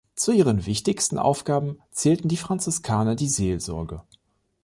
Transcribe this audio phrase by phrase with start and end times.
[0.15, 4.01] Zu ihren wichtigsten Aufgaben zählten die Franziskaner die Seelsorge.